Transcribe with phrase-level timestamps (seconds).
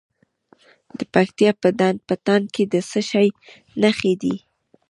[0.97, 3.27] د پکتیا په ډنډ پټان کې د څه شي
[3.81, 4.35] نښې دي؟